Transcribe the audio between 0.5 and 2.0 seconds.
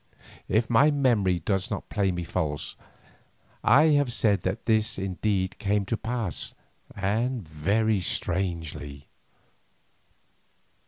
my memory does not